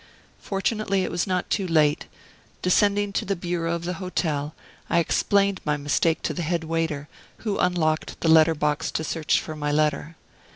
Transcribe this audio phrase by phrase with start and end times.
[0.39, 2.07] Fortunately it was not too late.
[2.63, 4.55] Descending to the bureau of the hotel,
[4.89, 7.07] I explained my mistake to the head waiter,
[7.45, 10.15] who unlocked the letter box to search for my letter.